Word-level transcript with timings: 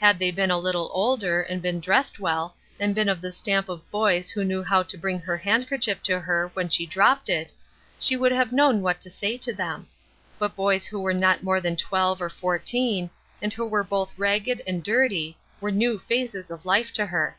Had 0.00 0.18
they 0.18 0.32
been 0.32 0.50
a 0.50 0.58
little 0.58 0.90
older, 0.92 1.42
and 1.42 1.62
been 1.62 1.78
dressed 1.78 2.18
well, 2.18 2.56
and 2.80 2.92
been 2.92 3.08
of 3.08 3.20
the 3.20 3.30
stamp 3.30 3.68
of 3.68 3.88
boys 3.92 4.28
who 4.28 4.42
knew 4.42 4.64
how 4.64 4.82
to 4.82 4.98
bring 4.98 5.20
her 5.20 5.36
handkerchief 5.36 6.02
to 6.02 6.18
her 6.18 6.50
when 6.54 6.68
she 6.68 6.86
dropped 6.86 7.28
it, 7.30 7.52
she 8.00 8.16
would 8.16 8.32
have 8.32 8.50
known 8.50 8.82
what 8.82 9.00
to 9.00 9.08
say 9.08 9.38
to 9.38 9.52
them. 9.54 9.86
But 10.40 10.56
boys 10.56 10.86
who 10.88 11.00
were 11.00 11.14
not 11.14 11.44
more 11.44 11.60
than 11.60 11.76
twelve 11.76 12.20
or 12.20 12.28
fourteen, 12.30 13.10
and 13.40 13.52
who 13.52 13.64
were 13.64 13.84
both 13.84 14.18
ragged 14.18 14.60
and 14.66 14.82
dirty, 14.82 15.36
were 15.60 15.70
new 15.70 16.00
phases 16.00 16.50
of 16.50 16.66
life 16.66 16.92
to 16.94 17.06
her. 17.06 17.36